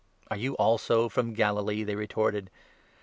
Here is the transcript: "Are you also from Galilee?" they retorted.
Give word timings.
"Are 0.31 0.35
you 0.37 0.55
also 0.55 1.09
from 1.09 1.35
Galilee?" 1.35 1.83
they 1.83 1.93
retorted. 1.93 2.49